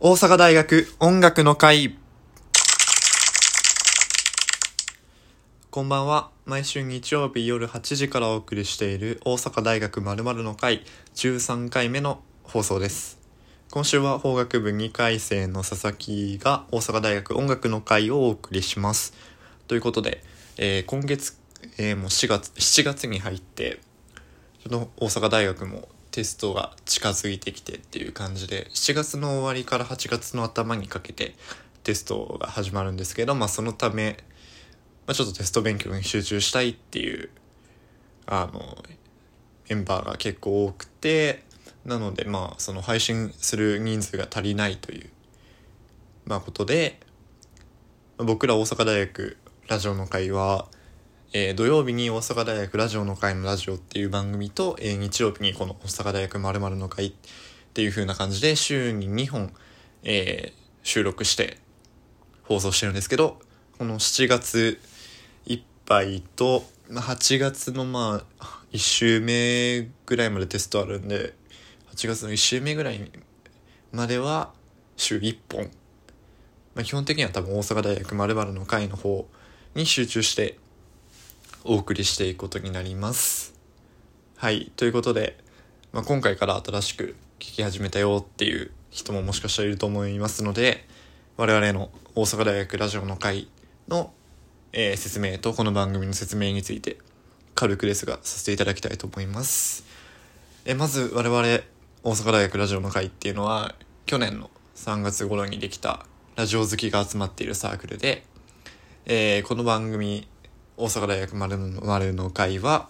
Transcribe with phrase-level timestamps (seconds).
[0.00, 1.96] 大阪大学音楽の会。
[5.72, 6.30] こんばんは。
[6.46, 10.84] 毎週日曜日夜8時からお送りしている大阪大学〇〇の会
[11.16, 13.18] 13回目の放送です。
[13.72, 19.14] 今週は法学部2回生の佐々木が大阪大学音楽の会をお送りします。
[19.66, 20.22] ということで、
[20.58, 21.36] えー今月、
[21.76, 23.80] えーもう4月7月に入って
[24.62, 31.34] ちょっと大阪大学もテストが近づいてきてっていう感じで7月の終わりから8月の頭にかけて
[31.84, 34.18] テストが始まるんですけど、まあ、そのため、
[35.06, 37.30] まあ、ちょっとテスト勉強に集中したいっていう
[38.26, 38.84] あの
[39.68, 41.44] メンバーが結構多くて
[41.84, 45.10] なのでまあその配信する人数が足りないという、
[46.26, 47.00] まあ、ことで
[48.18, 49.36] 僕ら大阪大学
[49.68, 50.66] ラジオの会は
[51.34, 57.12] えー土曜日に大阪大学ラジオの会のラジオっていう番組と、えー日曜日にこの大阪大学〇〇の会っ
[57.74, 59.52] ていう風な感じで週に2本、
[60.04, 61.58] えー収録して
[62.44, 63.38] 放送してるんですけど、
[63.76, 64.80] この7月
[65.44, 71.34] いっぱいと、8月のまあ1週目ぐらいまでテストあるんで、
[71.94, 73.12] 8月の1週目ぐらい
[73.92, 74.54] までは
[74.96, 75.64] 週1本。
[76.74, 79.28] まあ、基本的には多分大阪大学〇〇の会の方
[79.74, 80.58] に集中して
[81.64, 83.54] お送りしていくことになります。
[84.36, 84.70] はい。
[84.76, 85.36] ということで、
[85.92, 90.86] まあ、今回から新しく聞き始めたよっていう人ももしかしたらいると思いますので、
[91.36, 93.48] 我々の大阪大学ラジオの会
[93.88, 94.12] の、
[94.72, 96.98] えー説明とこの番組の説明について
[97.54, 99.84] 軽くですがさせていただきたいと思います。
[100.64, 103.74] えまず我々大阪大学ラジオの会っていうのは
[104.06, 106.06] 去年の3月頃にできた
[106.36, 108.24] ラジオ好きが集まっているサークルで、
[109.06, 110.28] えーこの番組
[110.80, 112.88] 大阪大学丸の丸の会は、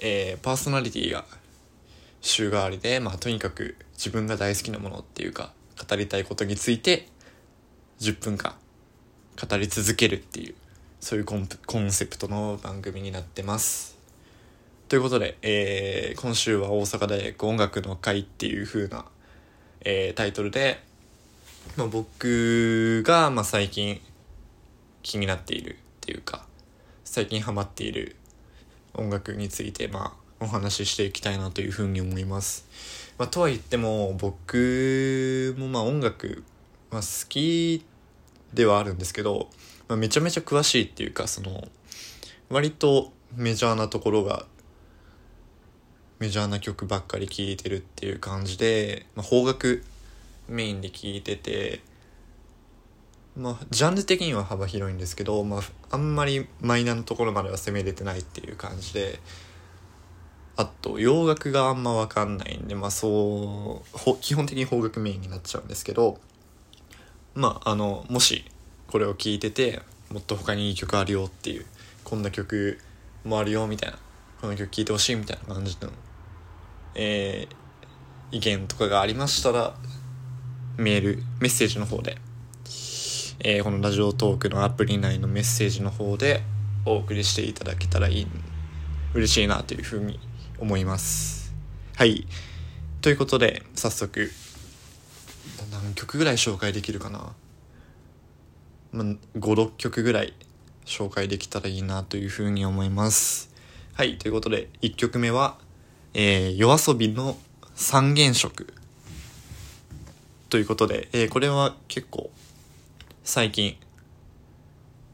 [0.00, 1.24] えーパーソナリティが
[2.20, 5.52] 週替わりで、まあ、とにかく自分が大好きなものっていうか
[5.88, 7.06] 語りたいことについて
[8.00, 8.56] 10分間
[9.40, 10.54] 語り続けるっていう
[10.98, 13.96] そういうコンコンセプトの番組になってます。
[14.88, 19.04] ということで、えー今週は大阪大学音楽の会っていう風な、
[19.82, 20.82] えータイトルで、
[21.76, 24.00] まあ、僕が、まあ、最近
[25.04, 26.46] 気になっているっていうか
[27.12, 28.16] 最近ハマっている
[28.94, 32.66] 音楽についてまあお話ししていきたいなというふうに思います。
[33.18, 36.42] まあ、とは言っても僕もまあ音楽、
[36.90, 37.84] まあ、好き
[38.54, 39.50] ではあるんですけど、
[39.88, 41.68] まあ、めちゃめちゃ詳しいっていうかその
[42.48, 44.46] 割とメジャーなところが
[46.18, 49.84] メジャーな曲ばっかり聴いてるっていう感じで、まあ、邦楽
[50.48, 51.82] メインで聴いてて
[53.36, 55.60] まあ、ジャンル的には幅広いんですけど、まあ、
[55.90, 59.20] あんまりマイナーなところまでは攻めれてないっていう感じで
[60.56, 66.18] あと洋楽があんま分かんないんで、まあ、そう基本的に邦楽メインになっちゃうんですけど
[67.34, 68.44] まああのもし
[68.86, 71.64] これを聞いててもっと他にいい曲あるよっていう
[72.04, 72.78] こんな曲
[73.24, 73.98] もあるよみたいな
[74.42, 75.88] この曲聴いてほしいみたいな感じの、
[76.94, 77.62] えー
[78.32, 79.74] 意見とかがありましたら
[80.78, 82.16] メールメッセージの方で
[83.44, 86.42] えーこのラジオトークのアプリ内のメッセージの方で
[86.86, 88.26] お送りしていただけたらいい
[89.14, 90.20] 嬉しいなというふうに
[90.60, 91.52] 思います。
[91.96, 92.24] はい。
[93.00, 94.30] ということで早速
[95.72, 97.32] 何曲ぐらい紹介できるかな、
[98.92, 99.02] ま、
[99.36, 100.34] 56曲ぐらい
[100.86, 103.50] 紹介できたらいいなというふうに思います。
[103.94, 104.18] はい。
[104.18, 105.58] ということで1曲目は、
[106.14, 107.36] えー、夜遊びの
[107.74, 108.72] 三原色。
[110.48, 112.30] ということで、えーこれは結構
[113.24, 113.76] 最近。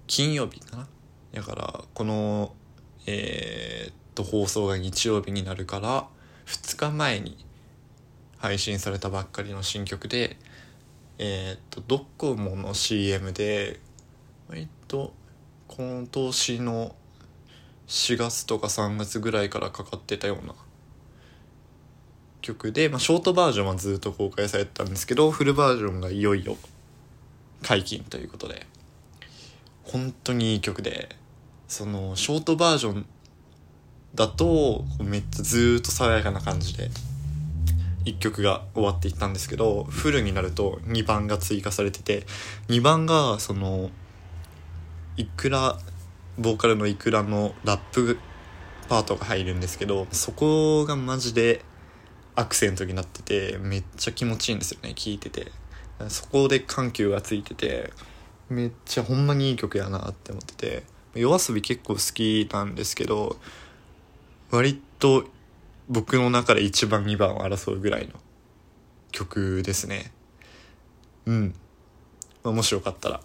[0.07, 0.89] 金曜日かな？
[1.33, 2.55] だからこの
[3.05, 6.09] えーっと放送が日曜日になるから
[6.47, 7.37] 2日前に
[8.39, 10.39] 配信されたばっかりの新曲で
[11.19, 13.79] えーっとドコモの CM で
[14.49, 15.13] 割と
[15.69, 16.97] 今年の
[17.89, 20.55] 4月とか3月ぐらいからかかってたような
[22.41, 26.57] 曲で、まあ、ショートバージョンはずっと公開されてたんですけどフルバージョンがいよいよ
[27.63, 28.67] 解禁ということで。
[29.89, 31.09] 本当にいい曲で
[31.67, 33.07] そのショートバージョン
[34.15, 36.91] だとめっちゃずっと爽やかな感じで
[38.05, 42.27] 1曲が終わっていったんですけどフルになると2番が追加されてて
[42.69, 43.91] 2番がその
[45.17, 45.79] いくら
[46.39, 48.19] ボーカルのいくらのラップ
[48.91, 51.65] パートが入るんですけどそこがマジで
[52.35, 55.51] アクセントになっててめっちゃ気持ちいいんですよね聴いてて。
[56.09, 57.93] そこで緩急がついてて
[58.49, 60.83] めっちゃほんまにいい曲やなって思ってて
[61.15, 63.37] 夜遊び結構好きなんですけど
[64.51, 65.25] 割と
[65.89, 68.15] 僕の中で1番2番を争うぐらいの
[69.11, 70.13] 曲ですね。
[71.27, 71.55] うん、
[72.45, 73.21] まあ、もしよかったら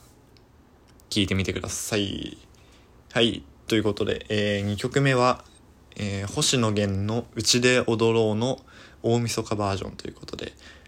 [1.09, 2.37] 聞いてみてください。
[3.11, 3.43] はい。
[3.67, 5.43] ということで、えー、2曲目は、
[5.95, 8.59] えー、星野源の「うちで踊ろう」の
[9.03, 10.53] 大晦日バージョンということで「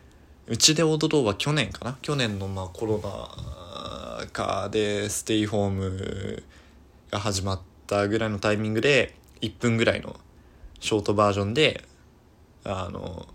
[0.47, 1.97] うちで踊ろう」は去年かな？
[2.01, 6.44] 去年のまあコロナ禍でステイホーム
[7.12, 10.15] が始まったぐらいのタイミングで1分ぐらいの
[10.80, 11.83] ショートバージョンで
[12.63, 13.27] あの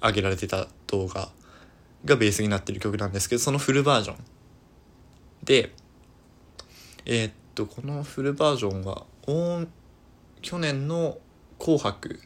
[0.00, 1.30] 上げられてた動画
[2.04, 4.16] がベースになってる曲なんですけどそのフルバージョン
[5.44, 5.72] で
[7.06, 9.04] えー、っとこのフルバージョンは
[10.42, 11.18] 去年の
[11.58, 12.20] 「紅白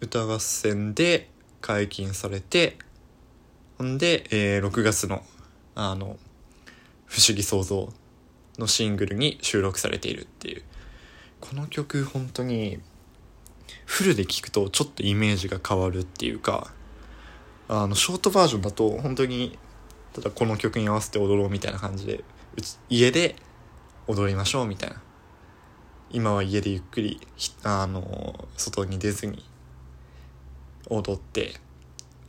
[0.00, 2.76] 歌合戦」で解禁されて
[3.82, 5.24] ほんで、えー、6月の
[5.74, 6.16] あの
[7.04, 7.92] 「不思議創造」
[8.56, 10.62] のシングルに収録されているっていう。
[11.40, 12.78] この曲本当に
[13.84, 16.72] フルで聴くとちょっとイメージが変わるっていうか
[17.66, 19.58] あのショートバージョンだと本当に
[20.12, 22.22] ただこの曲に合わせて踊ろうみたいな感じで
[22.88, 23.34] 家で
[24.06, 25.02] 踊りましょうみたいな。
[26.10, 27.20] 今は家でゆっくり
[27.64, 29.44] あの外に出ずに
[30.88, 31.56] 踊って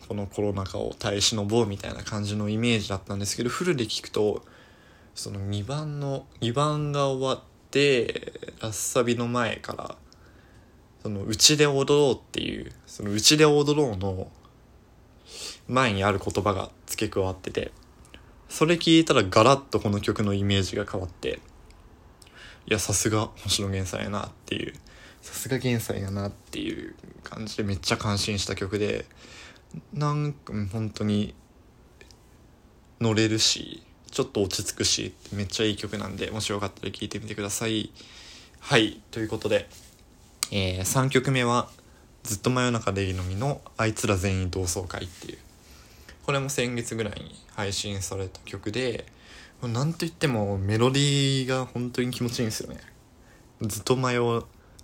[0.07, 4.43] このコロナ禍を耐え忍ぼうみたいな感じのイメージだったんですけどフルで聴くと
[5.15, 7.39] その2番の2番が終わっ
[7.71, 9.95] てラッサビの前から
[11.01, 14.31] そのうちで踊ろうっていうそのうちで踊ろうの
[15.67, 17.71] 前にある言葉が付け加わってて
[18.49, 21.39] それ聞いたらガラッとこの曲のイメージが変わって
[22.67, 24.73] いやさすが星野源さんやなっていう
[25.21, 29.05] さすが源さんやなっていう感じでめっちゃ感心した曲で
[29.93, 31.33] なんか本当に
[32.99, 37.91] 乗れるしちょっと落ち着くしめっちゃいい曲なんでもしよかったら聴いてみてください。
[38.59, 39.67] はいということで、
[40.51, 41.69] えー、3曲目は
[42.23, 45.37] ずっと真夜中でいいのみの「あいつら全員同窓会」っていう。
[46.25, 49.05] これも先月ぐらいに配信された曲で
[49.61, 52.79] なんといってもメロディーが本当に気持ちいいんですよね。
[53.61, 54.43] ずっと迷う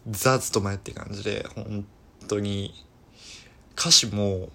[0.09, 1.85] ザずっと迷って感じで本
[2.27, 2.73] 当に
[3.77, 4.49] 歌詞も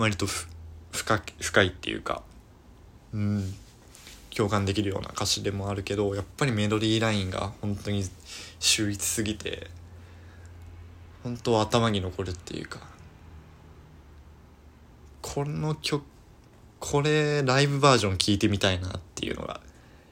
[0.00, 0.26] 割と
[0.92, 2.22] 深深いっていうか
[3.12, 3.54] うん
[4.34, 8.04] 共感できるような歌詞でもあるけどやっぱりメロディーラインが本当に
[8.58, 9.66] 秀逸すぎて
[11.22, 12.80] 本当頭に残るっていうか
[15.20, 16.02] この曲
[16.78, 19.60] これライブバージョン聴いてみたいなっていうのが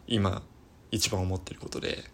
[0.07, 0.43] 今
[0.91, 2.05] 一番思ってることで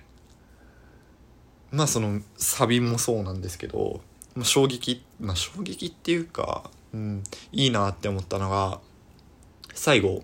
[1.73, 4.01] まあそのサビもそうなんですけど
[4.43, 8.81] 衝撃まあ衝撃っていうか、うん、いいなって思ったのが
[9.75, 10.23] 最後。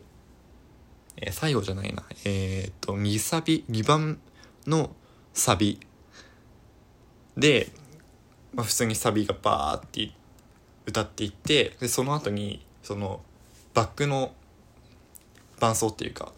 [1.16, 2.04] えー、最後じゃないな。
[2.24, 4.20] えー、っと2サビ2番
[4.68, 4.90] の
[5.34, 5.80] サビ。
[7.36, 7.70] で、
[8.54, 10.12] まあ、普通にサビがバーって
[10.86, 13.20] 歌っていってでその後にその
[13.74, 14.32] バックの
[15.58, 16.32] 伴奏っていうか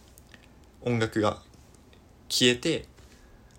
[0.82, 1.38] 音楽が
[2.28, 2.86] 消えて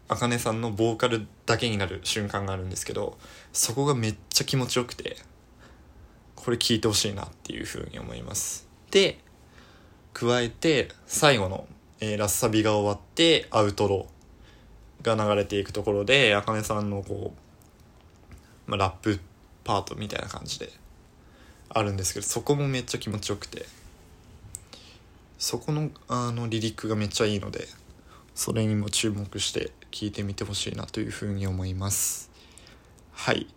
[0.07, 3.17] あかねさんのボーカルだけになる瞬間があるんですけど
[3.51, 5.17] そこがめっちゃ気持ちよくて。
[6.44, 8.68] これ聴いてほしいなっていうふうに思います。
[8.92, 9.19] で
[10.13, 11.68] 加えて最後の、
[12.00, 17.34] えー、ラッサビが終わってアウトローが流れていくところであかねさんのこ
[18.68, 19.19] う、まあ、ラップ
[19.63, 20.69] パートみたいな感じで
[21.69, 23.66] あるんですけどそこもめっちゃ気持ちよくて
[25.40, 27.68] そこのあのリリックがめっちゃいいので
[28.35, 32.31] それにも注目して聴いてみてほしいなというふうに思います。
[33.12, 33.47] はい。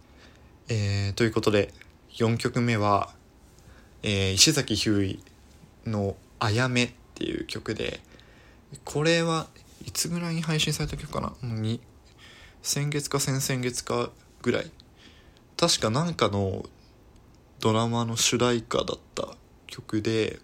[0.68, 1.72] えー、ということで
[2.16, 3.10] 4曲目は、
[4.02, 5.20] えー、石崎ひゅーい
[5.86, 8.00] の「あやめ」っていう曲で
[8.84, 9.48] これは
[9.84, 11.34] いつぐらいに配信された曲かな？
[11.42, 11.80] に
[12.62, 14.10] 先月か先々月か
[14.42, 14.70] ぐらい。
[15.56, 16.66] 確かなんかの
[17.60, 19.28] ドラマの主題歌だった
[19.66, 20.38] 曲で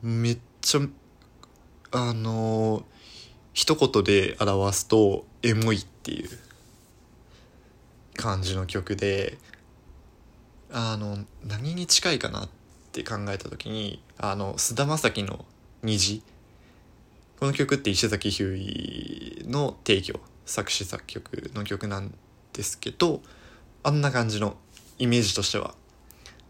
[0.00, 0.80] めっちゃ
[1.90, 2.84] あのー、
[3.52, 6.30] 一言で表すとエモいっていう
[8.16, 9.36] 感じの曲で
[10.74, 12.48] あの何に近いかなっ
[12.92, 15.44] て考えた時にあの菅田将暉の
[15.84, 16.22] 「虹」
[17.38, 22.14] この曲って石崎ひゅーいの提供作詞作曲の曲なん
[22.54, 23.20] ですけど
[23.82, 24.56] あんな感じの
[24.98, 25.74] イメージとしては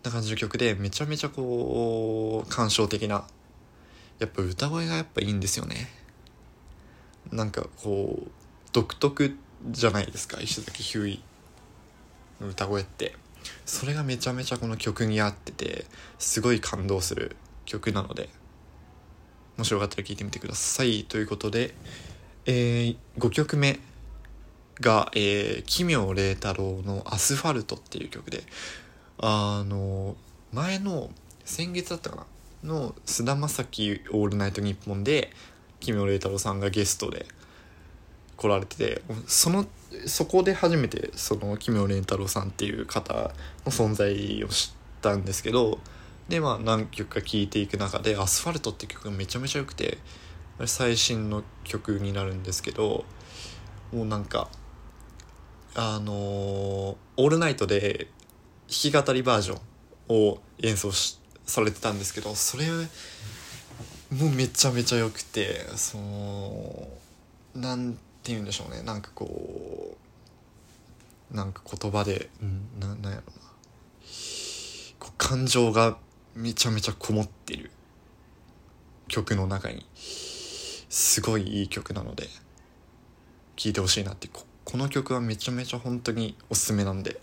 [0.05, 3.27] な感じの曲でめちゃめちゃこう感傷的な
[4.21, 5.89] やっぱ歌声がやっぱいいんですよね。
[7.33, 8.31] なんかこう
[8.73, 9.37] 独特
[9.71, 11.23] じゃないですか石崎ひゅーい
[12.41, 13.17] の歌声って。
[13.67, 15.87] それがめちゃめちゃこの曲に合ってて
[16.19, 18.29] すごい感動する曲なので
[19.57, 21.05] もしよかったら聴いてみてください。
[21.05, 21.75] ということで、
[22.47, 23.79] えー、5曲目
[24.81, 28.43] が、えー、奇妙麗太郎の「アスファルト」っていう曲で
[29.19, 30.17] あの
[30.53, 31.11] 前の
[31.45, 32.27] 先月だったかな？
[32.65, 35.33] の菅田将暉オールナイトニッポンで
[35.81, 37.27] 木村麗太郎さんがゲストで
[38.43, 39.67] 来られててその
[40.07, 43.31] そこで初めてその木村麗太郎さんっていう方の
[43.67, 45.79] 存在を知ったんですけど
[46.29, 49.99] でまあ何曲か聴いていく中で「アスファルト」って曲がめちゃめちゃ良くて
[50.67, 53.05] 最新の曲になるんですけど
[53.93, 54.49] もうなんか
[55.75, 58.09] あのー、オールナイトで
[58.69, 59.61] 弾き語りバージョン
[60.09, 62.67] を演奏しされてたんですけどそれ
[64.11, 66.89] もうめちゃめちゃ良くてその
[67.55, 68.83] なんて言うんでしょうね。
[68.83, 69.97] なんかこ
[71.33, 73.23] うなんか言葉で、うん、ななんやろな。
[74.99, 75.97] こう感情が
[76.35, 77.71] めちゃめちゃこもってる。
[79.09, 79.87] 曲の中に。
[79.97, 82.29] すごいいい曲なので
[83.57, 84.29] 聴いてほしいなって。
[84.29, 87.21] ここの曲はめちゃめちゃ本当におすすめなんで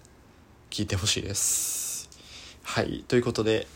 [0.70, 2.10] 聴いてほしいです。
[2.64, 3.06] はい。
[3.08, 3.68] ということで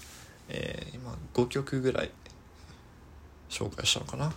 [0.50, 2.12] えー、今5曲ぐらい
[3.50, 4.34] 紹介したのかな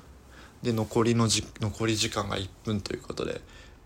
[0.63, 3.41] で残りのじ残り時間が1分ということで、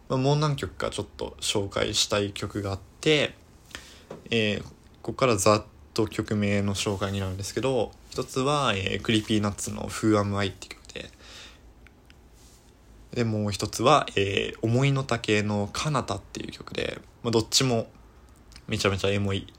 [0.09, 3.35] まあ、もう何曲かちょっと紹介したい曲があって、
[4.31, 4.69] えー、こ
[5.03, 11.11] こからざっと曲名の紹介になるんですけど一つは、えー、 Creepy Nuts の「Who Am I」って曲で
[13.13, 17.91] でもう一つは、えー「思いの丈の彼方」っていう曲で、まあ、どっちも
[18.69, 19.53] めちゃめちゃエモい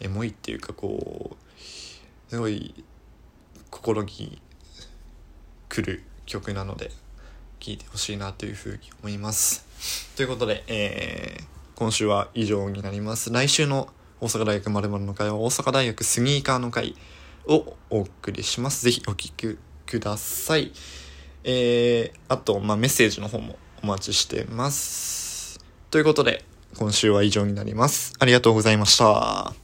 [0.00, 2.74] エモいっていうかこうすごい
[3.70, 4.40] 心に
[5.68, 6.90] 来る曲なので
[7.60, 9.64] 聴いてほしいなというふうに思います。
[10.16, 11.44] ということで、えー、
[11.76, 13.32] 今週は以上になります。
[13.32, 13.88] 来週の
[14.20, 16.94] 大阪大学まるの会は大阪大学スニーカーの会
[17.46, 18.84] をお送りします。
[18.84, 19.58] ぜひお聴きく
[20.00, 20.72] ださい。
[21.44, 25.60] えー、あと、まあ、メッセージの方もお待ちしてます。
[25.90, 26.44] ということで、
[26.76, 28.14] 今週は以上になります。
[28.18, 29.63] ありがとうございました。